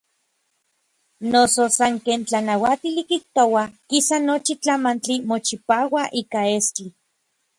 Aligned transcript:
Noso 1.31 1.63
san 1.77 1.93
ken 2.05 2.21
tlanauatili 2.27 3.01
kijtoua, 3.09 3.63
kisa 3.89 4.15
nochi 4.27 4.53
tlamantli 4.63 5.15
mochipaua 5.29 6.03
ika 6.21 6.41
estli. 6.57 6.89